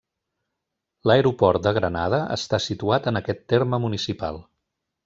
[1.09, 4.43] L'Aeroport de Granada està situat en aquest terme municipal.